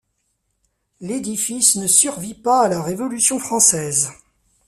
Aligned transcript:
L'édifice 0.99 1.75
ne 1.75 1.85
survit 1.85 2.33
pas 2.33 2.63
à 2.63 2.69
la 2.69 2.81
Révolution 2.81 3.37
française. 3.37 4.09